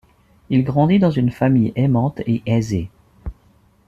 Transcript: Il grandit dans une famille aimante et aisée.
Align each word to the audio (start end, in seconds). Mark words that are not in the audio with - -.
Il 0.49 0.63
grandit 0.63 0.97
dans 0.97 1.11
une 1.11 1.29
famille 1.29 1.73
aimante 1.75 2.21
et 2.25 2.41
aisée. 2.47 2.89